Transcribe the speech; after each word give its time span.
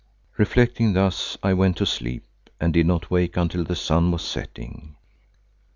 Reflecting 0.35 0.93
thus 0.93 1.37
I 1.43 1.53
went 1.53 1.77
to 1.77 1.85
sleep 1.85 2.25
and 2.59 2.73
did 2.73 2.87
not 2.87 3.11
wake 3.11 3.37
until 3.37 3.63
the 3.63 3.75
sun 3.75 4.09
was 4.09 4.23
setting. 4.23 4.95